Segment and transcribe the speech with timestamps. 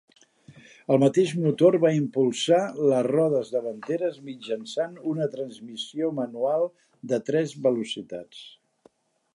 [0.93, 2.61] El mateix motor va impulsar
[2.93, 6.69] les rodes davanteres mitjançant una transmissió manual
[7.13, 8.43] de tres velocitats.